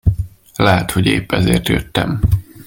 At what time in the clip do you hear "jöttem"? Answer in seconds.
1.67-2.19